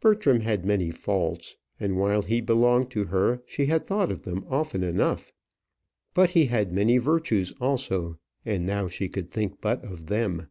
[0.00, 4.46] Bertram had many faults, and while he belonged to her, she had thought of them
[4.48, 5.30] often enough;
[6.14, 10.48] but he had many virtues also, and now she could think but of them.